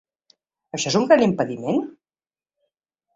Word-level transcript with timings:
Això 0.77 0.87
és 0.91 0.95
un 0.99 1.05
gran 1.11 1.25
impediment? 1.25 1.77